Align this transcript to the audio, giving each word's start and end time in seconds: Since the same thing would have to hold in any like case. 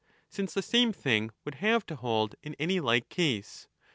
Since 0.29 0.55
the 0.55 0.63
same 0.63 0.91
thing 0.93 1.29
would 1.45 1.53
have 1.61 1.85
to 1.85 1.95
hold 1.95 2.33
in 2.41 2.55
any 2.55 2.79
like 2.79 3.07
case. 3.09 3.67